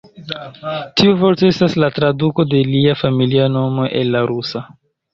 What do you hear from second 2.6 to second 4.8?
lia familia nomo el la rusa.